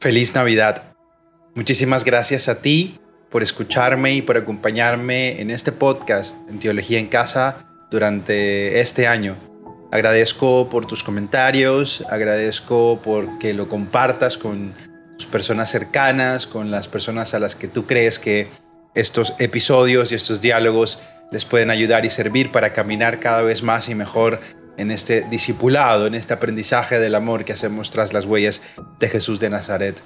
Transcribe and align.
Feliz 0.00 0.32
Navidad. 0.32 0.94
Muchísimas 1.56 2.04
gracias 2.04 2.48
a 2.48 2.62
ti 2.62 3.00
por 3.32 3.42
escucharme 3.42 4.14
y 4.14 4.22
por 4.22 4.36
acompañarme 4.36 5.40
en 5.40 5.50
este 5.50 5.72
podcast 5.72 6.36
en 6.48 6.60
Teología 6.60 7.00
en 7.00 7.08
Casa 7.08 7.66
durante 7.90 8.78
este 8.78 9.08
año. 9.08 9.36
Agradezco 9.90 10.68
por 10.68 10.86
tus 10.86 11.02
comentarios, 11.02 12.04
agradezco 12.10 13.02
por 13.02 13.40
que 13.40 13.52
lo 13.54 13.68
compartas 13.68 14.38
con 14.38 14.72
tus 15.16 15.26
personas 15.26 15.68
cercanas, 15.68 16.46
con 16.46 16.70
las 16.70 16.86
personas 16.86 17.34
a 17.34 17.40
las 17.40 17.56
que 17.56 17.66
tú 17.66 17.84
crees 17.84 18.20
que 18.20 18.50
estos 18.94 19.34
episodios 19.40 20.12
y 20.12 20.14
estos 20.14 20.40
diálogos 20.40 21.00
les 21.32 21.44
pueden 21.44 21.70
ayudar 21.72 22.04
y 22.04 22.10
servir 22.10 22.52
para 22.52 22.72
caminar 22.72 23.18
cada 23.18 23.42
vez 23.42 23.64
más 23.64 23.88
y 23.88 23.96
mejor 23.96 24.38
en 24.78 24.90
este 24.90 25.26
discipulado, 25.28 26.06
en 26.06 26.14
este 26.14 26.32
aprendizaje 26.32 26.98
del 26.98 27.14
amor 27.14 27.44
que 27.44 27.52
hacemos 27.52 27.90
tras 27.90 28.12
las 28.12 28.24
huellas 28.24 28.62
de 28.98 29.08
Jesús 29.08 29.40
de 29.40 29.50
Nazaret. 29.50 30.02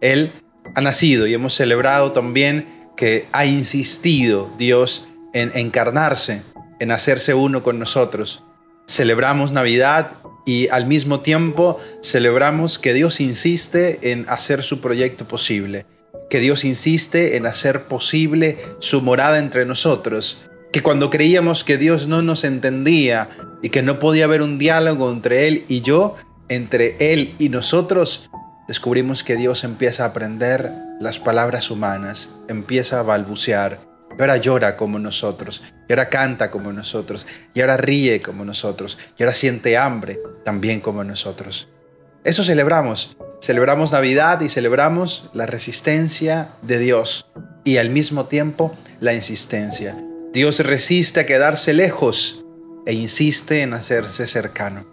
Él 0.00 0.32
ha 0.74 0.80
nacido 0.80 1.26
y 1.26 1.34
hemos 1.34 1.54
celebrado 1.54 2.12
también 2.12 2.90
que 2.96 3.28
ha 3.32 3.44
insistido 3.44 4.52
Dios 4.58 5.06
en 5.32 5.52
encarnarse, 5.54 6.42
en 6.80 6.90
hacerse 6.90 7.34
uno 7.34 7.62
con 7.62 7.78
nosotros. 7.78 8.42
Celebramos 8.88 9.52
Navidad 9.52 10.16
y 10.46 10.68
al 10.68 10.86
mismo 10.86 11.20
tiempo 11.20 11.78
celebramos 12.02 12.78
que 12.78 12.94
Dios 12.94 13.20
insiste 13.20 14.12
en 14.12 14.24
hacer 14.28 14.62
su 14.62 14.80
proyecto 14.80 15.28
posible, 15.28 15.86
que 16.30 16.40
Dios 16.40 16.64
insiste 16.64 17.36
en 17.36 17.46
hacer 17.46 17.86
posible 17.86 18.56
su 18.78 19.02
morada 19.02 19.38
entre 19.38 19.66
nosotros, 19.66 20.38
que 20.72 20.82
cuando 20.82 21.10
creíamos 21.10 21.64
que 21.64 21.78
Dios 21.78 22.06
no 22.06 22.22
nos 22.22 22.44
entendía 22.44 23.28
y 23.66 23.68
que 23.68 23.82
no 23.82 23.98
podía 23.98 24.26
haber 24.26 24.42
un 24.42 24.58
diálogo 24.58 25.10
entre 25.10 25.48
Él 25.48 25.64
y 25.66 25.80
yo, 25.80 26.14
entre 26.48 26.94
Él 27.00 27.34
y 27.40 27.48
nosotros, 27.48 28.30
descubrimos 28.68 29.24
que 29.24 29.34
Dios 29.34 29.64
empieza 29.64 30.04
a 30.04 30.10
aprender 30.10 30.70
las 31.00 31.18
palabras 31.18 31.68
humanas, 31.72 32.30
empieza 32.46 33.00
a 33.00 33.02
balbucear, 33.02 33.80
y 34.16 34.22
ahora 34.22 34.36
llora 34.36 34.76
como 34.76 35.00
nosotros, 35.00 35.64
y 35.88 35.92
ahora 35.92 36.08
canta 36.10 36.48
como 36.52 36.72
nosotros, 36.72 37.26
y 37.54 37.60
ahora 37.60 37.76
ríe 37.76 38.22
como 38.22 38.44
nosotros, 38.44 38.98
y 39.18 39.24
ahora 39.24 39.34
siente 39.34 39.76
hambre 39.76 40.20
también 40.44 40.78
como 40.78 41.02
nosotros. 41.02 41.68
Eso 42.22 42.44
celebramos, 42.44 43.16
celebramos 43.42 43.90
Navidad 43.90 44.42
y 44.42 44.48
celebramos 44.48 45.28
la 45.34 45.46
resistencia 45.46 46.50
de 46.62 46.78
Dios 46.78 47.26
y 47.64 47.78
al 47.78 47.90
mismo 47.90 48.26
tiempo 48.26 48.76
la 49.00 49.12
insistencia. 49.12 49.98
Dios 50.32 50.60
resiste 50.60 51.18
a 51.18 51.26
quedarse 51.26 51.72
lejos 51.72 52.44
e 52.86 52.94
insiste 52.94 53.60
en 53.60 53.74
hacerse 53.74 54.26
cercano. 54.26 54.86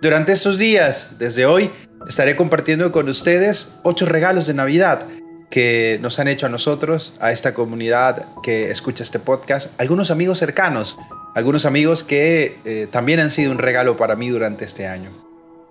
Durante 0.00 0.32
estos 0.32 0.58
días, 0.58 1.16
desde 1.18 1.46
hoy, 1.46 1.70
estaré 2.08 2.34
compartiendo 2.36 2.90
con 2.90 3.08
ustedes 3.08 3.74
ocho 3.82 4.06
regalos 4.06 4.46
de 4.46 4.54
Navidad 4.54 5.06
que 5.50 5.98
nos 6.02 6.18
han 6.18 6.28
hecho 6.28 6.46
a 6.46 6.50
nosotros, 6.50 7.14
a 7.20 7.32
esta 7.32 7.54
comunidad 7.54 8.26
que 8.42 8.70
escucha 8.70 9.02
este 9.02 9.18
podcast, 9.18 9.70
algunos 9.80 10.10
amigos 10.10 10.38
cercanos, 10.38 10.98
algunos 11.34 11.66
amigos 11.66 12.04
que 12.04 12.58
eh, 12.64 12.86
también 12.90 13.20
han 13.20 13.30
sido 13.30 13.52
un 13.52 13.58
regalo 13.58 13.96
para 13.96 14.16
mí 14.16 14.28
durante 14.28 14.64
este 14.64 14.86
año. 14.86 15.10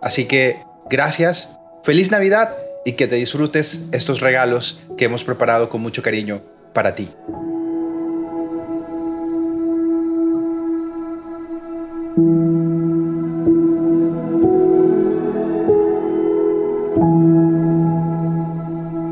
Así 0.01 0.25
que 0.25 0.61
gracias, 0.89 1.51
feliz 1.83 2.11
Navidad 2.11 2.57
y 2.85 2.93
que 2.93 3.07
te 3.07 3.15
disfrutes 3.15 3.83
estos 3.91 4.19
regalos 4.19 4.79
que 4.97 5.05
hemos 5.05 5.23
preparado 5.23 5.69
con 5.69 5.81
mucho 5.81 6.01
cariño 6.01 6.41
para 6.73 6.95
ti. 6.95 7.11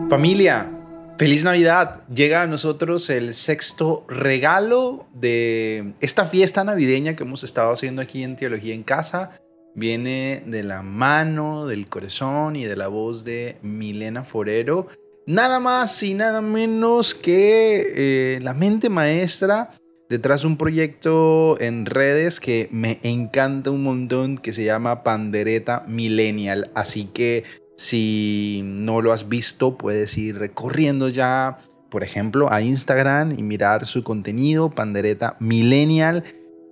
Familia, 0.09 0.71
feliz 1.19 1.43
Navidad. 1.43 2.01
Llega 2.07 2.41
a 2.41 2.47
nosotros 2.47 3.11
el 3.11 3.35
sexto 3.35 4.05
regalo 4.07 5.05
de 5.13 5.93
esta 5.99 6.25
fiesta 6.25 6.63
navideña 6.63 7.15
que 7.15 7.21
hemos 7.21 7.43
estado 7.43 7.71
haciendo 7.71 8.01
aquí 8.01 8.23
en 8.23 8.35
Teología 8.35 8.73
en 8.73 8.81
Casa. 8.81 9.39
Viene 9.75 10.41
de 10.47 10.63
la 10.63 10.81
mano, 10.81 11.67
del 11.67 11.87
corazón 11.87 12.55
y 12.55 12.65
de 12.65 12.75
la 12.75 12.87
voz 12.87 13.23
de 13.23 13.59
Milena 13.61 14.23
Forero. 14.23 14.87
Nada 15.27 15.59
más 15.59 16.01
y 16.01 16.15
nada 16.15 16.41
menos 16.41 17.13
que 17.13 17.85
eh, 17.95 18.39
la 18.41 18.55
mente 18.55 18.89
maestra 18.89 19.69
detrás 20.09 20.41
de 20.41 20.47
un 20.47 20.57
proyecto 20.57 21.59
en 21.59 21.85
redes 21.85 22.39
que 22.39 22.67
me 22.71 22.99
encanta 23.03 23.71
un 23.71 23.83
montón 23.83 24.37
que 24.37 24.53
se 24.53 24.63
llama 24.63 25.03
Pandereta 25.03 25.83
Millennial. 25.87 26.69
Así 26.75 27.05
que 27.05 27.43
si 27.77 28.61
no 28.63 29.01
lo 29.01 29.11
has 29.11 29.27
visto, 29.27 29.77
puedes 29.77 30.17
ir 30.17 30.37
recorriendo 30.37 31.09
ya, 31.09 31.57
por 31.89 32.03
ejemplo, 32.03 32.51
a 32.51 32.61
Instagram 32.61 33.37
y 33.37 33.43
mirar 33.43 33.85
su 33.85 34.03
contenido, 34.03 34.69
Pandereta 34.69 35.35
Millennial. 35.39 36.23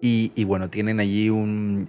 Y, 0.05 0.43
bueno, 0.43 0.69
tienen 0.69 0.99
allí 0.99 1.29
un, 1.29 1.87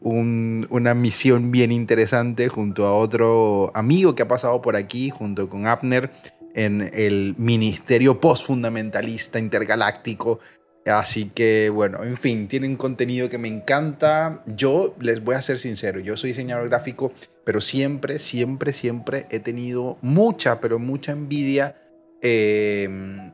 una 0.00 0.94
misión 0.94 1.50
bien 1.50 1.72
interesante 1.72 2.48
junto 2.48 2.86
a 2.86 2.92
otro 2.92 3.72
amigo 3.74 4.14
que 4.14 4.22
ha 4.22 4.28
pasado 4.28 4.62
por 4.62 4.76
aquí, 4.76 5.10
junto 5.10 5.48
con 5.48 5.66
Abner, 5.66 6.12
en 6.56 6.90
el 6.94 7.34
Ministerio 7.36 8.18
Postfundamentalista 8.18 9.38
Intergaláctico. 9.38 10.40
Así 10.86 11.30
que 11.34 11.70
bueno, 11.72 12.02
en 12.02 12.16
fin, 12.16 12.48
tienen 12.48 12.76
contenido 12.76 13.28
que 13.28 13.38
me 13.38 13.48
encanta. 13.48 14.42
Yo 14.46 14.96
les 14.98 15.22
voy 15.22 15.34
a 15.34 15.42
ser 15.42 15.58
sincero, 15.58 16.00
yo 16.00 16.16
soy 16.16 16.30
diseñador 16.30 16.68
gráfico, 16.68 17.12
pero 17.44 17.60
siempre, 17.60 18.18
siempre, 18.18 18.72
siempre 18.72 19.26
he 19.30 19.38
tenido 19.38 19.98
mucha, 20.00 20.60
pero 20.60 20.78
mucha 20.78 21.12
envidia 21.12 21.76
eh, 22.22 22.88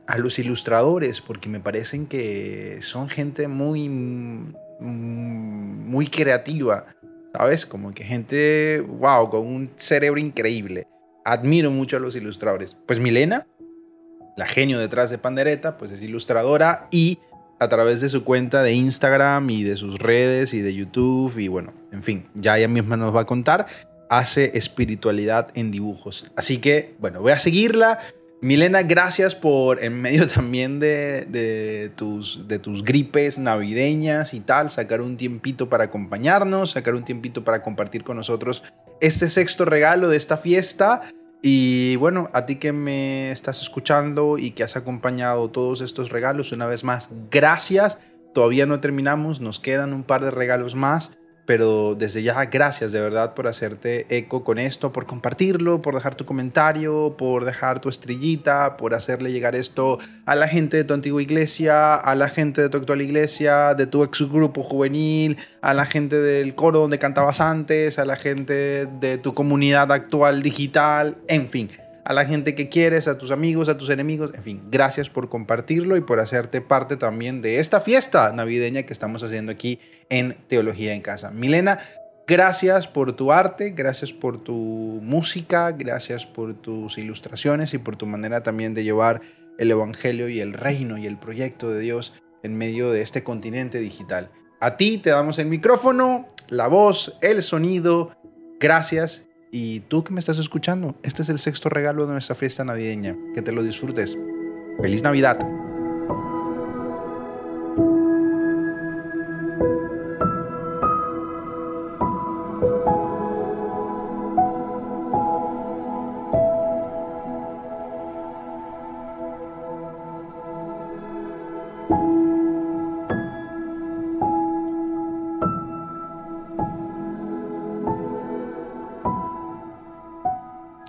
a 0.05 0.17
los 0.17 0.37
ilustradores, 0.37 1.21
porque 1.21 1.47
me 1.47 1.61
parecen 1.61 2.07
que 2.07 2.79
son 2.81 3.07
gente 3.07 3.47
muy, 3.47 3.87
muy 4.79 6.07
creativa, 6.07 6.87
¿sabes? 7.31 7.65
Como 7.65 7.93
que 7.93 8.03
gente, 8.03 8.83
wow, 8.85 9.29
con 9.29 9.47
un 9.47 9.71
cerebro 9.77 10.19
increíble 10.19 10.87
admiro 11.25 11.71
mucho 11.71 11.97
a 11.97 11.99
los 11.99 12.15
ilustradores. 12.15 12.77
Pues 12.85 12.99
Milena, 12.99 13.47
la 14.37 14.45
genio 14.45 14.79
detrás 14.79 15.09
de 15.09 15.17
Pandereta, 15.17 15.77
pues 15.77 15.91
es 15.91 16.01
ilustradora 16.01 16.87
y 16.91 17.19
a 17.59 17.69
través 17.69 18.01
de 18.01 18.09
su 18.09 18.23
cuenta 18.23 18.61
de 18.61 18.73
Instagram 18.73 19.49
y 19.49 19.63
de 19.63 19.77
sus 19.77 19.99
redes 19.99 20.53
y 20.53 20.61
de 20.61 20.73
YouTube 20.73 21.37
y 21.37 21.47
bueno, 21.47 21.73
en 21.91 22.03
fin, 22.03 22.27
ya 22.33 22.57
ella 22.57 22.67
misma 22.67 22.97
nos 22.97 23.15
va 23.15 23.21
a 23.21 23.25
contar, 23.25 23.67
hace 24.09 24.51
espiritualidad 24.57 25.49
en 25.55 25.71
dibujos. 25.71 26.25
Así 26.35 26.57
que, 26.57 26.95
bueno, 26.99 27.21
voy 27.21 27.31
a 27.31 27.39
seguirla. 27.39 27.99
Milena, 28.43 28.81
gracias 28.81 29.35
por, 29.35 29.81
en 29.81 30.01
medio 30.01 30.27
también 30.33 30.77
de, 30.77 31.89
tus, 31.95 32.45
de 32.45 32.59
tus 32.59 32.83
gripes 32.83 33.39
navideñas 33.39 34.33
y 34.33 34.41
tal, 34.41 34.69
sacar 34.69 34.99
un 34.99 35.15
tiempito 35.15 35.69
para 35.69 35.85
acompañarnos, 35.85 36.71
sacar 36.71 36.93
un 36.93 37.05
tiempito 37.05 37.45
para 37.45 37.61
compartir 37.61 38.03
con 38.03 38.17
nosotros 38.17 38.65
este 38.99 39.29
sexto 39.29 39.63
regalo 39.63 40.09
de 40.09 40.17
esta 40.17 40.35
fiesta. 40.35 40.99
Y 41.41 41.95
bueno, 41.95 42.29
a 42.33 42.45
ti 42.45 42.57
que 42.57 42.73
me 42.73 43.31
estás 43.31 43.61
escuchando 43.61 44.37
y 44.37 44.51
que 44.51 44.63
has 44.63 44.75
acompañado 44.75 45.49
todos 45.49 45.79
estos 45.79 46.09
regalos, 46.09 46.51
una 46.51 46.67
vez 46.67 46.83
más, 46.83 47.11
gracias. 47.31 47.97
Todavía 48.33 48.65
no 48.65 48.81
terminamos, 48.81 49.39
nos 49.39 49.61
quedan 49.61 49.93
un 49.93 50.03
par 50.03 50.21
de 50.21 50.31
regalos 50.31 50.75
más 50.75 51.17
pero 51.45 51.95
desde 51.95 52.23
ya 52.23 52.45
gracias 52.45 52.91
de 52.91 53.01
verdad 53.01 53.33
por 53.33 53.47
hacerte 53.47 54.05
eco 54.09 54.43
con 54.43 54.59
esto, 54.59 54.91
por 54.91 55.05
compartirlo, 55.05 55.81
por 55.81 55.95
dejar 55.95 56.15
tu 56.15 56.25
comentario, 56.25 57.15
por 57.17 57.45
dejar 57.45 57.81
tu 57.81 57.89
estrellita, 57.89 58.77
por 58.77 58.93
hacerle 58.93 59.31
llegar 59.31 59.55
esto 59.55 59.99
a 60.25 60.35
la 60.35 60.47
gente 60.47 60.77
de 60.77 60.83
tu 60.83 60.93
antigua 60.93 61.21
iglesia, 61.21 61.95
a 61.95 62.15
la 62.15 62.29
gente 62.29 62.61
de 62.61 62.69
tu 62.69 62.77
actual 62.77 63.01
iglesia, 63.01 63.73
de 63.73 63.87
tu 63.87 64.03
ex 64.03 64.21
grupo 64.29 64.63
juvenil, 64.63 65.37
a 65.61 65.73
la 65.73 65.85
gente 65.85 66.17
del 66.19 66.55
coro 66.55 66.79
donde 66.79 66.99
cantabas 66.99 67.41
antes, 67.41 67.99
a 67.99 68.05
la 68.05 68.15
gente 68.15 68.85
de 68.85 69.17
tu 69.17 69.33
comunidad 69.33 69.91
actual 69.91 70.41
digital, 70.41 71.17
en 71.27 71.47
fin 71.49 71.69
a 72.05 72.13
la 72.13 72.25
gente 72.25 72.55
que 72.55 72.69
quieres, 72.69 73.07
a 73.07 73.17
tus 73.17 73.31
amigos, 73.31 73.69
a 73.69 73.77
tus 73.77 73.89
enemigos, 73.89 74.31
en 74.33 74.43
fin, 74.43 74.61
gracias 74.69 75.09
por 75.09 75.29
compartirlo 75.29 75.95
y 75.95 76.01
por 76.01 76.19
hacerte 76.19 76.61
parte 76.61 76.97
también 76.97 77.41
de 77.41 77.59
esta 77.59 77.81
fiesta 77.81 78.31
navideña 78.33 78.83
que 78.83 78.93
estamos 78.93 79.23
haciendo 79.23 79.51
aquí 79.51 79.79
en 80.09 80.35
Teología 80.47 80.93
en 80.93 81.01
Casa. 81.01 81.31
Milena, 81.31 81.79
gracias 82.27 82.87
por 82.87 83.13
tu 83.13 83.31
arte, 83.31 83.71
gracias 83.71 84.11
por 84.11 84.43
tu 84.43 84.53
música, 85.01 85.71
gracias 85.71 86.25
por 86.25 86.53
tus 86.53 86.97
ilustraciones 86.97 87.73
y 87.73 87.77
por 87.77 87.95
tu 87.95 88.05
manera 88.05 88.43
también 88.43 88.73
de 88.73 88.83
llevar 88.83 89.21
el 89.57 89.71
Evangelio 89.71 90.29
y 90.29 90.41
el 90.41 90.53
reino 90.53 90.97
y 90.97 91.05
el 91.05 91.17
proyecto 91.17 91.71
de 91.71 91.79
Dios 91.79 92.13
en 92.43 92.57
medio 92.57 92.91
de 92.91 93.01
este 93.01 93.23
continente 93.23 93.79
digital. 93.79 94.29
A 94.59 94.77
ti 94.77 94.97
te 94.97 95.09
damos 95.09 95.39
el 95.39 95.47
micrófono, 95.47 96.27
la 96.49 96.67
voz, 96.67 97.17
el 97.21 97.43
sonido. 97.43 98.15
Gracias 98.59 99.25
y 99.55 99.81
tú 99.81 100.03
que 100.03 100.11
me 100.11 100.19
estás 100.19 100.39
escuchando, 100.39 100.95
este 101.03 101.21
es 101.21 101.29
el 101.29 101.37
sexto 101.37 101.69
regalo 101.69 102.07
de 102.07 102.13
nuestra 102.13 102.33
fiesta 102.33 102.65
navideña. 102.65 103.15
Que 103.35 103.43
te 103.43 103.51
lo 103.51 103.61
disfrutes. 103.61 104.17
¡Feliz 104.81 105.03
Navidad! 105.03 105.62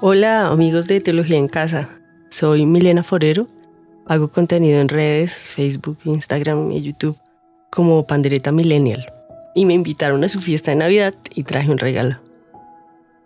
Hola 0.06 0.48
amigos 0.48 0.86
de 0.86 1.00
Teología 1.00 1.38
en 1.38 1.48
Casa, 1.48 1.88
soy 2.28 2.66
Milena 2.66 3.02
Forero, 3.02 3.48
hago 4.04 4.30
contenido 4.30 4.78
en 4.78 4.90
redes, 4.90 5.34
Facebook, 5.34 5.96
Instagram 6.04 6.70
y 6.72 6.82
YouTube 6.82 7.16
como 7.70 8.06
Pandereta 8.06 8.52
Millennial 8.52 9.10
y 9.54 9.64
me 9.64 9.72
invitaron 9.72 10.22
a 10.22 10.28
su 10.28 10.42
fiesta 10.42 10.72
de 10.72 10.76
Navidad 10.76 11.14
y 11.34 11.44
traje 11.44 11.70
un 11.70 11.78
regalo. 11.78 12.20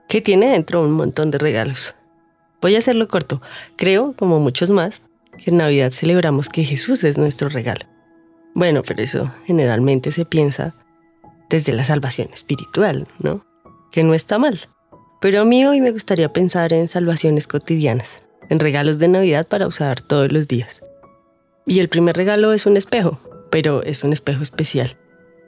Que 0.09 0.21
tiene 0.21 0.53
dentro 0.53 0.81
un 0.81 0.93
montón 0.93 1.33
de 1.33 1.39
regalos. 1.39 1.97
Voy 2.61 2.77
a 2.77 2.79
hacerlo 2.79 3.09
corto, 3.09 3.43
creo, 3.75 4.15
como 4.17 4.39
muchos 4.39 4.71
más, 4.71 5.03
que 5.37 5.51
en 5.51 5.57
Navidad 5.57 5.91
celebramos 5.91 6.49
que 6.49 6.63
Jesús 6.63 7.03
es 7.03 7.19
nuestro 7.19 7.49
regalo. 7.49 7.87
Bueno, 8.55 8.85
pero 8.87 9.03
eso 9.03 9.29
generalmente 9.47 10.13
se 10.13 10.25
piensa 10.25 10.77
desde 11.51 11.73
la 11.73 11.83
salvación 11.83 12.29
espiritual, 12.33 13.09
¿no? 13.19 13.45
Que 13.91 14.05
no 14.05 14.15
está 14.15 14.39
mal. 14.39 14.61
Pero 15.21 15.41
a 15.41 15.45
mí 15.45 15.65
hoy 15.67 15.81
me 15.81 15.91
gustaría 15.91 16.33
pensar 16.33 16.73
en 16.73 16.87
salvaciones 16.87 17.49
cotidianas, 17.49 18.23
en 18.49 18.61
regalos 18.61 18.99
de 18.99 19.09
Navidad 19.09 19.49
para 19.49 19.67
usar 19.67 20.01
todos 20.01 20.31
los 20.31 20.47
días. 20.47 20.85
Y 21.67 21.81
el 21.81 21.89
primer 21.89 22.17
regalo 22.17 22.53
es 22.53 22.67
un 22.67 22.77
espejo, 22.77 23.19
pero 23.51 23.83
es 23.83 24.05
un 24.05 24.13
espejo 24.13 24.43
especial. 24.43 24.97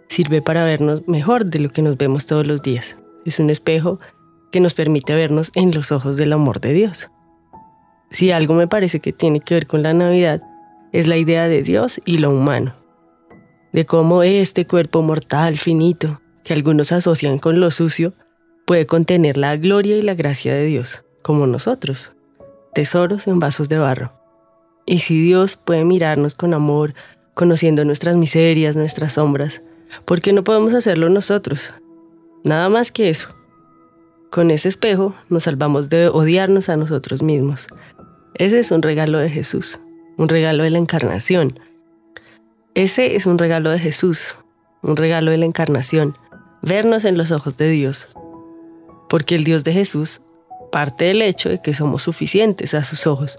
Sirve 0.08 0.42
para 0.42 0.64
vernos 0.64 1.06
mejor 1.06 1.44
de 1.44 1.60
lo 1.60 1.70
que 1.70 1.82
nos 1.82 1.96
vemos 1.96 2.26
todos 2.26 2.46
los 2.46 2.62
días. 2.62 2.98
Es 3.24 3.38
un 3.38 3.48
espejo 3.48 4.00
que 4.50 4.60
nos 4.60 4.74
permite 4.74 5.14
vernos 5.14 5.52
en 5.54 5.72
los 5.72 5.92
ojos 5.92 6.16
del 6.16 6.32
amor 6.32 6.60
de 6.60 6.72
Dios. 6.72 7.08
Si 8.10 8.32
algo 8.32 8.54
me 8.54 8.66
parece 8.66 8.98
que 8.98 9.12
tiene 9.12 9.38
que 9.38 9.54
ver 9.54 9.68
con 9.68 9.84
la 9.84 9.94
Navidad, 9.94 10.42
es 10.92 11.06
la 11.06 11.16
idea 11.16 11.46
de 11.46 11.62
Dios 11.62 12.00
y 12.04 12.18
lo 12.18 12.30
humano. 12.30 12.74
De 13.72 13.86
cómo 13.86 14.24
este 14.24 14.66
cuerpo 14.66 15.00
mortal, 15.02 15.56
finito, 15.56 16.20
que 16.42 16.54
algunos 16.54 16.90
asocian 16.90 17.38
con 17.38 17.60
lo 17.60 17.70
sucio, 17.70 18.14
puede 18.70 18.86
contener 18.86 19.36
la 19.36 19.56
gloria 19.56 19.96
y 19.96 20.02
la 20.02 20.14
gracia 20.14 20.54
de 20.54 20.64
Dios, 20.64 21.02
como 21.22 21.48
nosotros, 21.48 22.12
tesoros 22.72 23.26
en 23.26 23.40
vasos 23.40 23.68
de 23.68 23.78
barro. 23.78 24.12
Y 24.86 25.00
si 25.00 25.20
Dios 25.20 25.56
puede 25.56 25.84
mirarnos 25.84 26.36
con 26.36 26.54
amor, 26.54 26.94
conociendo 27.34 27.84
nuestras 27.84 28.14
miserias, 28.14 28.76
nuestras 28.76 29.14
sombras, 29.14 29.60
¿por 30.04 30.20
qué 30.20 30.32
no 30.32 30.44
podemos 30.44 30.72
hacerlo 30.72 31.08
nosotros? 31.08 31.74
Nada 32.44 32.68
más 32.68 32.92
que 32.92 33.08
eso. 33.08 33.26
Con 34.30 34.52
ese 34.52 34.68
espejo 34.68 35.16
nos 35.28 35.42
salvamos 35.42 35.88
de 35.88 36.06
odiarnos 36.06 36.68
a 36.68 36.76
nosotros 36.76 37.24
mismos. 37.24 37.66
Ese 38.34 38.60
es 38.60 38.70
un 38.70 38.82
regalo 38.82 39.18
de 39.18 39.30
Jesús, 39.30 39.80
un 40.16 40.28
regalo 40.28 40.62
de 40.62 40.70
la 40.70 40.78
encarnación. 40.78 41.58
Ese 42.76 43.16
es 43.16 43.26
un 43.26 43.36
regalo 43.36 43.70
de 43.70 43.80
Jesús, 43.80 44.36
un 44.80 44.96
regalo 44.96 45.32
de 45.32 45.38
la 45.38 45.46
encarnación, 45.46 46.14
vernos 46.62 47.04
en 47.04 47.18
los 47.18 47.32
ojos 47.32 47.58
de 47.58 47.68
Dios, 47.68 48.10
porque 49.10 49.34
el 49.34 49.44
Dios 49.44 49.64
de 49.64 49.72
Jesús 49.72 50.22
parte 50.70 51.06
del 51.06 51.20
hecho 51.20 51.48
de 51.48 51.60
que 51.60 51.74
somos 51.74 52.04
suficientes 52.04 52.74
a 52.74 52.84
sus 52.84 53.08
ojos. 53.08 53.38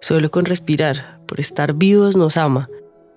Solo 0.00 0.32
con 0.32 0.44
respirar, 0.44 1.20
por 1.26 1.38
estar 1.38 1.74
vivos, 1.74 2.16
nos 2.16 2.36
ama 2.36 2.68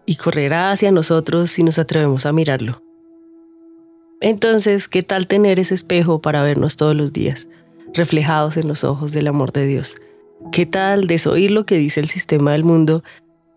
y 0.05 0.15
correrá 0.17 0.71
hacia 0.71 0.91
nosotros 0.91 1.49
si 1.49 1.63
nos 1.63 1.79
atrevemos 1.79 2.27
a 2.27 2.31
mirarlo. 2.31 2.79
Entonces, 4.21 4.87
¿qué 4.87 5.01
tal 5.01 5.27
tener 5.27 5.59
ese 5.59 5.73
espejo 5.73 6.21
para 6.21 6.43
vernos 6.43 6.77
todos 6.77 6.95
los 6.95 7.11
días, 7.11 7.49
reflejados 7.93 8.55
en 8.57 8.67
los 8.67 8.83
ojos 8.83 9.11
del 9.11 9.27
amor 9.27 9.51
de 9.51 9.65
Dios? 9.65 9.95
¿Qué 10.51 10.67
tal 10.67 11.07
desoír 11.07 11.49
lo 11.49 11.65
que 11.65 11.77
dice 11.77 12.01
el 12.01 12.09
sistema 12.09 12.51
del 12.51 12.63
mundo, 12.63 13.03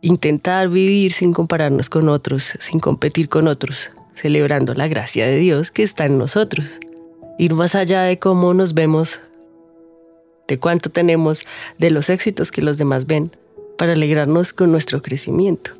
intentar 0.00 0.70
vivir 0.70 1.12
sin 1.12 1.34
compararnos 1.34 1.90
con 1.90 2.08
otros, 2.08 2.54
sin 2.60 2.80
competir 2.80 3.28
con 3.28 3.46
otros, 3.46 3.90
celebrando 4.14 4.72
la 4.72 4.88
gracia 4.88 5.26
de 5.26 5.36
Dios 5.36 5.70
que 5.70 5.82
está 5.82 6.06
en 6.06 6.16
nosotros? 6.16 6.80
Ir 7.38 7.54
más 7.54 7.74
allá 7.74 8.02
de 8.02 8.18
cómo 8.18 8.52
nos 8.52 8.74
vemos, 8.74 9.20
de 10.48 10.58
cuánto 10.58 10.90
tenemos, 10.90 11.46
de 11.78 11.90
los 11.90 12.10
éxitos 12.10 12.50
que 12.50 12.62
los 12.62 12.76
demás 12.78 13.06
ven, 13.06 13.30
para 13.78 13.92
alegrarnos 13.92 14.52
con 14.52 14.72
nuestro 14.72 15.00
crecimiento, 15.02 15.72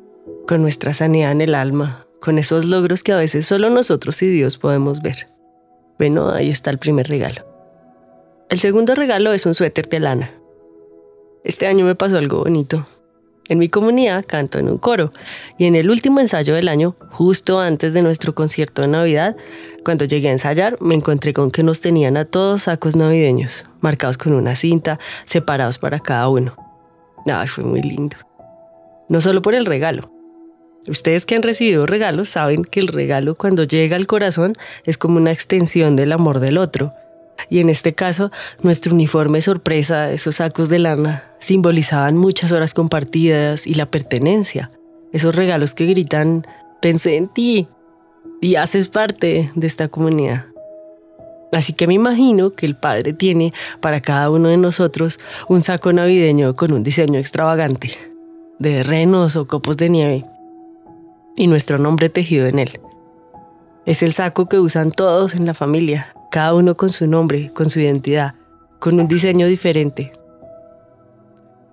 con 0.47 0.61
nuestra 0.61 0.93
sanidad 0.93 1.31
en 1.31 1.41
el 1.41 1.53
alma, 1.53 2.07
con 2.21 2.39
esos 2.39 2.65
logros 2.65 3.03
que 3.03 3.11
a 3.11 3.17
veces 3.17 3.45
solo 3.45 3.69
nosotros 3.69 4.21
y 4.21 4.27
Dios 4.29 4.57
podemos 4.57 5.01
ver. 5.01 5.27
Bueno, 5.97 6.29
ahí 6.29 6.49
está 6.49 6.69
el 6.71 6.77
primer 6.77 7.07
regalo. 7.07 7.45
El 8.49 8.59
segundo 8.59 8.95
regalo 8.95 9.33
es 9.33 9.45
un 9.45 9.53
suéter 9.53 9.87
de 9.89 9.99
lana. 9.99 10.33
Este 11.43 11.67
año 11.67 11.85
me 11.85 11.95
pasó 11.95 12.17
algo 12.17 12.39
bonito. 12.39 12.85
En 13.49 13.57
mi 13.57 13.67
comunidad 13.67 14.25
canto 14.27 14.59
en 14.59 14.69
un 14.69 14.77
coro 14.77 15.11
y 15.57 15.65
en 15.65 15.75
el 15.75 15.89
último 15.89 16.19
ensayo 16.19 16.53
del 16.53 16.67
año, 16.67 16.95
justo 17.09 17.59
antes 17.59 17.93
de 17.93 18.03
nuestro 18.03 18.35
concierto 18.35 18.83
de 18.83 18.87
Navidad, 18.87 19.35
cuando 19.83 20.05
llegué 20.05 20.29
a 20.29 20.33
ensayar, 20.33 20.75
me 20.81 20.93
encontré 20.93 21.33
con 21.33 21.49
que 21.49 21.63
nos 21.63 21.81
tenían 21.81 22.15
a 22.15 22.25
todos 22.25 22.63
sacos 22.63 22.95
navideños, 22.95 23.65
marcados 23.81 24.19
con 24.19 24.33
una 24.33 24.55
cinta, 24.55 24.99
separados 25.25 25.79
para 25.79 25.99
cada 25.99 26.29
uno. 26.29 26.55
Ay, 27.27 27.47
fue 27.47 27.63
muy 27.63 27.81
lindo. 27.81 28.15
No 29.09 29.19
solo 29.19 29.41
por 29.41 29.55
el 29.55 29.65
regalo. 29.65 30.11
Ustedes 30.87 31.25
que 31.25 31.35
han 31.35 31.43
recibido 31.43 31.87
regalos 31.87 32.29
saben 32.29 32.63
que 32.63 32.79
el 32.79 32.87
regalo 32.87 33.33
cuando 33.33 33.63
llega 33.63 33.95
al 33.95 34.05
corazón 34.05 34.53
es 34.85 34.99
como 34.99 35.17
una 35.17 35.31
extensión 35.31 35.95
del 35.95 36.11
amor 36.11 36.39
del 36.39 36.59
otro 36.59 36.93
y 37.49 37.59
en 37.59 37.69
este 37.69 37.93
caso, 37.93 38.31
nuestro 38.61 38.93
uniforme 38.93 39.41
sorpresa, 39.41 40.11
esos 40.11 40.37
sacos 40.37 40.69
de 40.69 40.79
lana, 40.79 41.23
simbolizaban 41.39 42.17
muchas 42.17 42.51
horas 42.51 42.73
compartidas 42.73 43.67
y 43.67 43.75
la 43.75 43.85
pertenencia. 43.85 44.71
Esos 45.13 45.35
regalos 45.35 45.73
que 45.73 45.85
gritan, 45.85 46.45
pensé 46.81 47.17
en 47.17 47.27
ti 47.27 47.67
y 48.41 48.55
haces 48.55 48.87
parte 48.87 49.51
de 49.55 49.67
esta 49.67 49.87
comunidad. 49.87 50.45
Así 51.51 51.73
que 51.73 51.87
me 51.87 51.95
imagino 51.95 52.53
que 52.53 52.65
el 52.65 52.75
Padre 52.75 53.13
tiene 53.13 53.53
para 53.81 54.01
cada 54.01 54.29
uno 54.29 54.49
de 54.49 54.57
nosotros 54.57 55.19
un 55.47 55.63
saco 55.63 55.91
navideño 55.91 56.55
con 56.55 56.71
un 56.71 56.83
diseño 56.83 57.19
extravagante, 57.19 57.91
de 58.59 58.83
renos 58.83 59.35
o 59.35 59.47
copos 59.47 59.77
de 59.77 59.89
nieve, 59.89 60.25
y 61.35 61.47
nuestro 61.47 61.79
nombre 61.79 62.09
tejido 62.09 62.45
en 62.45 62.59
él. 62.59 62.79
Es 63.85 64.03
el 64.03 64.13
saco 64.13 64.47
que 64.47 64.59
usan 64.59 64.91
todos 64.91 65.33
en 65.33 65.45
la 65.45 65.55
familia, 65.55 66.13
cada 66.29 66.53
uno 66.53 66.77
con 66.77 66.89
su 66.89 67.07
nombre, 67.07 67.51
con 67.53 67.69
su 67.69 67.79
identidad, 67.79 68.35
con 68.79 68.99
un 68.99 69.07
diseño 69.07 69.47
diferente. 69.47 70.11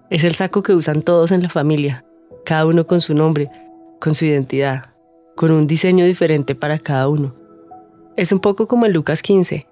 Es 0.08 0.24
el 0.24 0.34
saco 0.34 0.62
que 0.62 0.74
usan 0.74 1.02
todos 1.02 1.30
en 1.30 1.42
la 1.42 1.48
familia, 1.48 2.04
cada 2.44 2.64
uno 2.64 2.86
con 2.86 3.00
su 3.00 3.12
nombre, 3.12 3.50
con 4.00 4.14
su 4.14 4.24
identidad, 4.24 4.94
con 5.34 5.50
un 5.50 5.66
diseño 5.66 6.06
diferente 6.06 6.54
para 6.54 6.78
cada 6.78 7.08
uno. 7.08 7.34
Es 8.16 8.32
un 8.32 8.40
poco 8.40 8.66
como 8.66 8.86
en 8.86 8.94
Lucas 8.94 9.20
15, 9.20 9.66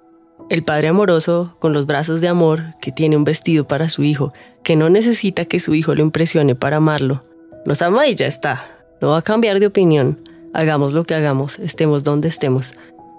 el 0.50 0.64
padre 0.64 0.88
amoroso 0.88 1.56
con 1.60 1.72
los 1.72 1.86
brazos 1.86 2.20
de 2.20 2.28
amor 2.28 2.74
que 2.82 2.92
tiene 2.92 3.16
un 3.16 3.24
vestido 3.24 3.66
para 3.66 3.88
su 3.88 4.02
hijo, 4.02 4.34
que 4.62 4.76
no 4.76 4.90
necesita 4.90 5.46
que 5.46 5.60
su 5.60 5.74
hijo 5.74 5.94
lo 5.94 6.02
impresione 6.02 6.54
para 6.54 6.76
amarlo. 6.76 7.24
Nos 7.64 7.80
ama 7.80 8.06
y 8.06 8.14
ya 8.14 8.26
está. 8.26 8.66
No 9.00 9.10
va 9.10 9.18
a 9.18 9.22
cambiar 9.22 9.60
de 9.60 9.66
opinión. 9.66 10.20
Hagamos 10.52 10.92
lo 10.92 11.04
que 11.04 11.14
hagamos, 11.14 11.58
estemos 11.58 12.04
donde 12.04 12.28
estemos 12.28 12.74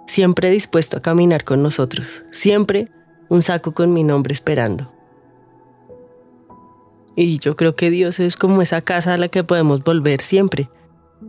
siempre 0.07 0.49
dispuesto 0.49 0.97
a 0.97 1.01
caminar 1.01 1.43
con 1.43 1.63
nosotros, 1.63 2.23
siempre 2.31 2.89
un 3.29 3.41
saco 3.41 3.73
con 3.73 3.93
mi 3.93 4.03
nombre 4.03 4.33
esperando. 4.33 4.91
Y 7.15 7.39
yo 7.39 7.55
creo 7.55 7.75
que 7.75 7.89
Dios 7.89 8.19
es 8.19 8.35
como 8.35 8.61
esa 8.61 8.81
casa 8.81 9.13
a 9.13 9.17
la 9.17 9.29
que 9.29 9.43
podemos 9.43 9.83
volver 9.83 10.21
siempre, 10.21 10.69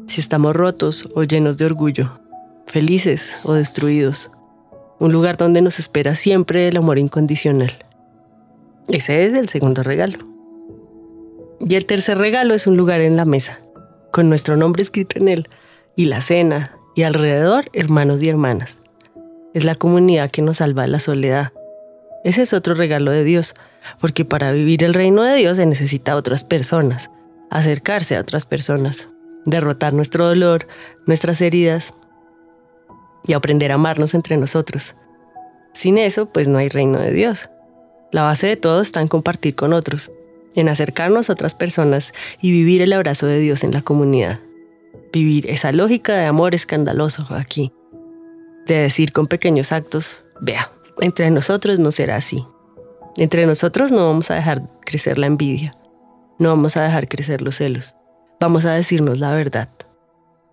si 0.07 0.21
estamos 0.21 0.55
rotos 0.55 1.09
o 1.15 1.23
llenos 1.23 1.59
de 1.59 1.67
orgullo, 1.67 2.21
felices 2.67 3.39
o 3.45 3.55
destruidos, 3.55 4.31
un 4.99 5.13
lugar 5.13 5.37
donde 5.37 5.63
nos 5.63 5.79
espera 5.79 6.15
siempre 6.15 6.69
el 6.69 6.77
amor 6.77 6.99
incondicional. 6.99 7.85
Ese 8.89 9.27
es 9.27 9.33
el 9.33 9.49
segundo 9.49 9.83
regalo. 9.83 10.19
Y 11.61 11.75
el 11.75 11.87
tercer 11.87 12.19
regalo 12.19 12.55
es 12.55 12.67
un 12.67 12.77
lugar 12.77 13.01
en 13.01 13.17
la 13.17 13.25
mesa, 13.25 13.61
con 14.13 14.29
nuestro 14.29 14.57
nombre 14.57 14.83
escrito 14.83 15.19
en 15.19 15.29
él, 15.29 15.49
y 15.95 16.07
la 16.07 16.21
cena, 16.21 16.76
y 16.97 17.03
alrededor 17.03 17.67
hermanos 17.75 18.23
y 18.23 18.29
hermanas. 18.29 18.81
Es 19.55 19.65
la 19.65 19.77
comunidad 19.77 20.31
que 20.31 20.43
nos 20.43 20.57
salva 20.57 20.83
de 20.83 20.89
la 20.89 20.99
soledad. 20.99 21.53
Ese 22.25 22.43
es 22.43 22.53
otro 22.53 22.75
regalo 22.75 23.13
de 23.13 23.23
Dios, 23.23 23.55
porque 24.01 24.25
para 24.25 24.51
vivir 24.51 24.83
el 24.83 24.95
reino 24.95 25.23
de 25.23 25.37
Dios 25.37 25.59
se 25.59 25.67
necesita 25.67 26.17
otras 26.17 26.43
personas, 26.43 27.11
acercarse 27.51 28.17
a 28.17 28.21
otras 28.21 28.47
personas, 28.47 29.09
derrotar 29.45 29.93
nuestro 29.93 30.27
dolor, 30.27 30.67
nuestras 31.07 31.41
heridas 31.41 31.95
y 33.25 33.35
aprender 33.35 33.71
a 33.71 33.77
amarnos 33.77 34.15
entre 34.15 34.39
nosotros. 34.39 34.97
Sin 35.75 35.99
eso, 35.99 36.33
pues 36.33 36.49
no 36.49 36.59
hay 36.59 36.71
reino 36.71 36.99
de 36.99 37.13
Dios. 37.13 37.51
La 38.11 38.23
base 38.23 38.47
de 38.47 38.57
todo 38.57 38.81
está 38.81 39.03
en 39.03 39.09
compartir 39.09 39.55
con 39.55 39.75
otros, 39.75 40.11
en 40.55 40.71
acercarnos 40.71 41.29
a 41.29 41.35
otras 41.35 41.55
personas 41.55 42.15
y 42.41 42.53
vivir 42.53 42.81
el 42.81 42.95
abrazo 42.95 43.27
de 43.27 43.39
Dios 43.39 43.65
en 43.65 43.73
la 43.73 43.83
comunidad 43.83 44.41
vivir 45.17 45.51
esa 45.51 45.73
lógica 45.73 46.15
de 46.15 46.27
amor 46.27 46.55
escandaloso 46.55 47.27
aquí, 47.31 47.73
de 48.67 48.77
decir 48.77 49.13
con 49.13 49.27
pequeños 49.27 49.73
actos, 49.73 50.23
vea, 50.41 50.71
entre 51.01 51.31
nosotros 51.31 51.79
no 51.79 51.91
será 51.91 52.17
así. 52.17 52.45
Entre 53.17 53.47
nosotros 53.47 53.93
no 53.93 54.07
vamos 54.09 54.31
a 54.31 54.35
dejar 54.35 54.69
crecer 54.85 55.17
la 55.17 55.27
envidia, 55.27 55.75
no 56.39 56.51
vamos 56.51 56.77
a 56.77 56.83
dejar 56.83 57.09
crecer 57.09 57.41
los 57.41 57.57
celos, 57.57 57.95
vamos 58.39 58.67
a 58.67 58.73
decirnos 58.73 59.19
la 59.19 59.35
verdad, 59.35 59.71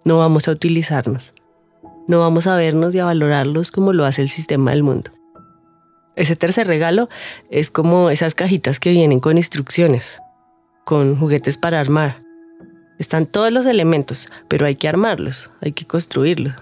no 0.05 0.20
vamos 0.20 0.48
a 0.48 0.51
utilizarnos, 0.51 1.34
no 2.08 2.22
vamos 2.22 2.48
a 2.48 2.55
vernos 2.55 2.96
y 2.96 3.00
a 3.00 3.05
valorarlos 3.05 3.72
como 3.72 3.91
lo 3.91 4.05
hace 4.05 4.22
el 4.22 4.29
sistema 4.29 4.72
del 4.72 4.84
mundo. 4.84 5.12
Ese 6.15 6.36
tercer 6.36 6.67
regalo 6.67 7.10
es 7.50 7.70
como 7.70 8.10
esas 8.10 8.34
cajitas 8.34 8.79
que 8.79 8.91
vienen 8.91 9.20
con 9.20 9.36
instrucciones, 9.36 10.22
con 10.86 11.17
juguetes 11.17 11.58
para 11.58 11.79
armar. 11.79 12.23
Están 13.00 13.26
todos 13.26 13.52
los 13.52 13.66
elementos, 13.66 14.28
pero 14.48 14.66
hay 14.66 14.76
que 14.76 14.88
armarlos, 14.88 15.52
hay 15.62 15.72
que 15.72 15.86
construirlos. 15.86 16.54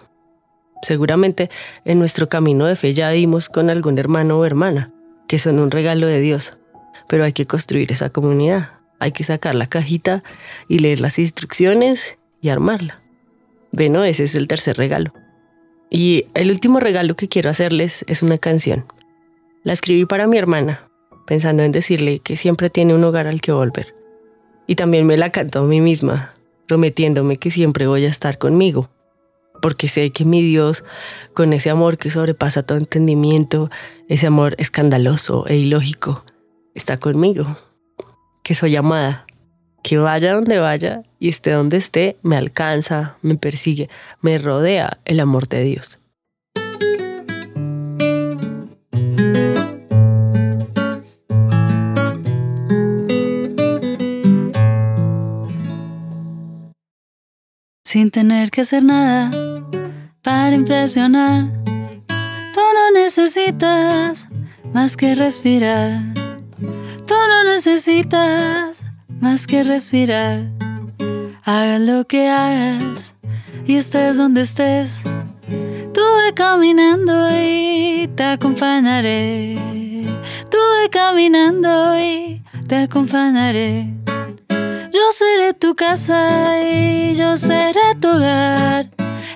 Seguramente 0.81 1.49
en 1.85 1.99
nuestro 1.99 2.29
camino 2.29 2.65
de 2.65 2.75
fe 2.75 2.93
ya 2.93 3.09
dimos 3.09 3.49
con 3.49 3.69
algún 3.69 3.97
hermano 3.99 4.39
o 4.39 4.45
hermana, 4.45 4.91
que 5.27 5.37
son 5.37 5.59
un 5.59 5.71
regalo 5.71 6.07
de 6.07 6.19
Dios, 6.19 6.57
pero 7.07 7.23
hay 7.23 7.33
que 7.33 7.45
construir 7.45 7.91
esa 7.91 8.09
comunidad. 8.09 8.79
Hay 8.99 9.11
que 9.11 9.23
sacar 9.23 9.55
la 9.55 9.67
cajita 9.67 10.23
y 10.67 10.79
leer 10.79 10.99
las 10.99 11.17
instrucciones 11.19 12.19
y 12.39 12.49
armarla. 12.49 13.01
Bueno, 13.71 14.03
ese 14.03 14.23
es 14.23 14.35
el 14.35 14.47
tercer 14.47 14.77
regalo. 14.77 15.13
Y 15.89 16.25
el 16.33 16.51
último 16.51 16.79
regalo 16.79 17.15
que 17.15 17.27
quiero 17.27 17.49
hacerles 17.49 18.05
es 18.07 18.23
una 18.23 18.37
canción. 18.37 18.85
La 19.63 19.73
escribí 19.73 20.05
para 20.05 20.27
mi 20.27 20.37
hermana, 20.37 20.89
pensando 21.27 21.63
en 21.63 21.71
decirle 21.71 22.19
que 22.19 22.35
siempre 22.35 22.69
tiene 22.69 22.93
un 22.93 23.03
hogar 23.03 23.27
al 23.27 23.41
que 23.41 23.51
volver. 23.51 24.00
Y 24.71 24.75
también 24.75 25.05
me 25.05 25.17
la 25.17 25.31
canto 25.31 25.59
a 25.59 25.63
mí 25.63 25.81
misma, 25.81 26.33
prometiéndome 26.65 27.35
que 27.35 27.51
siempre 27.51 27.87
voy 27.87 28.05
a 28.05 28.07
estar 28.07 28.37
conmigo, 28.37 28.89
porque 29.61 29.89
sé 29.89 30.11
que 30.11 30.23
mi 30.23 30.41
Dios, 30.41 30.85
con 31.33 31.51
ese 31.51 31.69
amor 31.69 31.97
que 31.97 32.09
sobrepasa 32.09 32.63
todo 32.63 32.77
entendimiento, 32.77 33.69
ese 34.07 34.27
amor 34.27 34.55
escandaloso 34.59 35.45
e 35.45 35.57
ilógico, 35.57 36.23
está 36.73 36.95
conmigo, 36.95 37.45
que 38.43 38.55
soy 38.55 38.77
amada, 38.77 39.25
que 39.83 39.97
vaya 39.97 40.35
donde 40.35 40.59
vaya 40.59 41.03
y 41.19 41.27
esté 41.27 41.51
donde 41.51 41.75
esté, 41.75 42.15
me 42.21 42.37
alcanza, 42.37 43.17
me 43.21 43.35
persigue, 43.35 43.89
me 44.21 44.37
rodea 44.37 44.99
el 45.03 45.19
amor 45.19 45.49
de 45.49 45.63
Dios. 45.63 46.00
Sin 57.91 58.09
tener 58.09 58.51
que 58.51 58.61
hacer 58.61 58.85
nada 58.85 59.31
para 60.21 60.55
impresionar, 60.55 61.51
tú 62.53 62.61
no 62.73 62.91
necesitas 62.93 64.27
más 64.71 64.95
que 64.95 65.13
respirar. 65.13 66.01
Tú 67.05 67.15
no 67.27 67.43
necesitas 67.43 68.81
más 69.19 69.45
que 69.45 69.65
respirar. 69.65 70.49
Hagas 71.43 71.81
lo 71.81 72.05
que 72.05 72.29
hagas 72.29 73.13
y 73.65 73.75
estés 73.75 74.15
donde 74.15 74.43
estés. 74.43 75.01
Tú 75.93 75.99
ve 75.99 76.33
caminando 76.33 77.27
y 77.37 78.09
te 78.15 78.23
acompañaré. 78.23 79.57
Tú 80.49 80.57
ve 80.57 80.89
caminando 80.89 81.99
y 81.99 82.41
te 82.69 82.77
acompañaré. 82.77 84.00
Yo 84.93 85.11
seré 85.11 85.53
tu 85.53 85.75
casa 85.75 86.61
y 86.67 87.15
yo 87.15 87.37
seré 87.37 87.95
tu 87.99 88.09
hogar, 88.09 88.89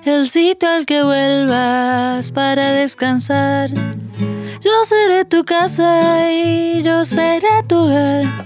el 0.04 0.28
sitio 0.28 0.70
al 0.70 0.86
que 0.86 1.04
vuelvas 1.04 2.32
para 2.32 2.72
descansar. 2.72 3.72
Yo 4.62 4.86
seré 4.86 5.26
tu 5.26 5.44
casa 5.46 6.32
y 6.32 6.82
yo 6.82 7.04
seré 7.04 7.64
tu 7.68 7.76
hogar 7.76 8.46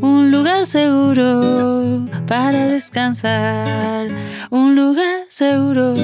un 0.00 0.30
lugar 0.30 0.66
seguro 0.66 2.06
para 2.26 2.66
descansar, 2.66 4.08
un 4.50 4.74
lugar 4.76 5.26
seguro 5.28 5.94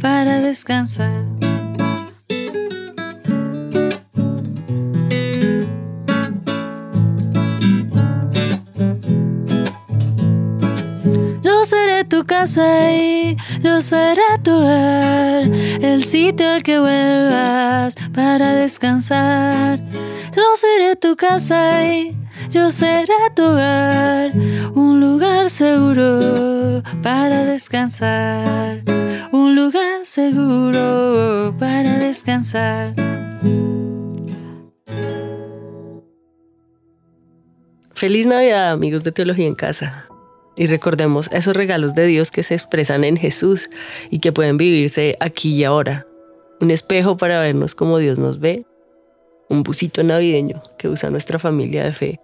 para 0.00 0.40
descansar. 0.40 1.45
Tu 12.04 12.24
casa 12.24 12.92
y 12.92 13.36
yo 13.60 13.80
seré 13.80 14.22
tu 14.42 14.52
hogar, 14.52 15.42
el 15.80 16.04
sitio 16.04 16.50
al 16.50 16.62
que 16.62 16.78
vuelvas 16.78 17.94
para 18.14 18.54
descansar. 18.54 19.80
Yo 20.34 20.42
seré 20.56 20.96
tu 20.96 21.16
casa 21.16 21.84
y 21.86 22.16
yo 22.50 22.70
seré 22.70 23.14
tu 23.34 23.42
hogar, 23.42 24.32
un 24.74 25.00
lugar 25.00 25.50
seguro 25.50 26.82
para 27.02 27.44
descansar, 27.44 28.82
un 29.32 29.54
lugar 29.56 30.04
seguro 30.04 31.54
para 31.58 31.98
descansar. 31.98 32.94
Feliz 37.94 38.26
Navidad 38.26 38.72
amigos 38.72 39.04
de 39.04 39.12
Teología 39.12 39.46
en 39.46 39.54
Casa. 39.54 40.06
Y 40.56 40.66
recordemos 40.66 41.28
esos 41.32 41.54
regalos 41.54 41.94
de 41.94 42.06
Dios 42.06 42.30
que 42.30 42.42
se 42.42 42.54
expresan 42.54 43.04
en 43.04 43.16
Jesús 43.16 43.68
y 44.10 44.20
que 44.20 44.32
pueden 44.32 44.56
vivirse 44.56 45.16
aquí 45.20 45.54
y 45.54 45.64
ahora. 45.64 46.06
Un 46.60 46.70
espejo 46.70 47.16
para 47.16 47.40
vernos 47.40 47.74
como 47.74 47.98
Dios 47.98 48.18
nos 48.18 48.40
ve. 48.40 48.64
Un 49.48 49.62
busito 49.62 50.02
navideño 50.02 50.62
que 50.78 50.88
usa 50.88 51.10
nuestra 51.10 51.38
familia 51.38 51.84
de 51.84 51.92
fe 51.92 52.20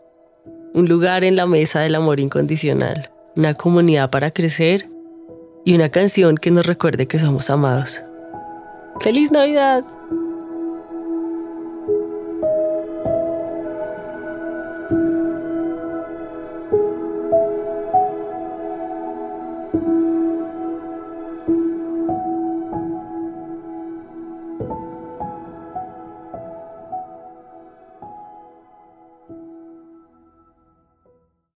un 0.74 0.88
lugar 0.88 1.24
en 1.24 1.36
la 1.36 1.46
mesa 1.46 1.80
del 1.80 1.94
amor 1.94 2.20
incondicional, 2.20 3.10
una 3.36 3.54
comunidad 3.54 4.10
para 4.10 4.30
crecer 4.30 4.88
y 5.64 5.74
una 5.74 5.90
canción 5.90 6.36
que 6.36 6.50
nos 6.50 6.66
recuerde 6.66 7.06
que 7.06 7.18
somos 7.18 7.50
amados. 7.50 8.02
¡Feliz 9.00 9.30
Navidad! 9.30 9.84